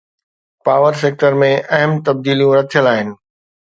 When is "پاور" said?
0.67-0.93